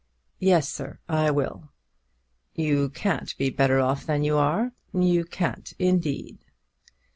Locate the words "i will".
1.07-1.69